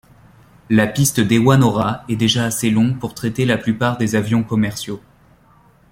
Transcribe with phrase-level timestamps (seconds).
[0.71, 4.99] La piste d'Hewanorra est déjà assez longue pour traiter la plupart des avions commerciaux.